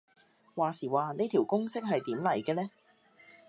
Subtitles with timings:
[0.55, 2.71] 話時話呢條公式係點嚟嘅呢